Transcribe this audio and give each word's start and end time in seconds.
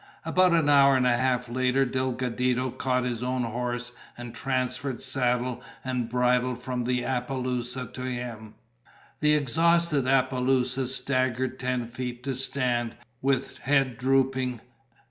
About 0.25 0.53
an 0.53 0.67
hour 0.67 0.97
and 0.97 1.05
a 1.05 1.15
half 1.15 1.47
later 1.47 1.85
Delgadito 1.85 2.71
caught 2.71 3.03
his 3.03 3.21
own 3.21 3.43
horse 3.43 3.91
and 4.17 4.33
transferred 4.33 4.99
saddle 4.99 5.61
and 5.83 6.09
bridle 6.09 6.55
from 6.55 6.85
the 6.85 7.05
apaloosa 7.05 7.85
to 7.93 8.01
him. 8.05 8.55
The 9.19 9.35
exhausted 9.35 10.07
apaloosa 10.07 10.87
staggered 10.87 11.59
ten 11.59 11.85
feet 11.85 12.23
to 12.23 12.33
stand 12.33 12.95
with 13.21 13.59
head 13.59 13.99
drooping. 13.99 14.61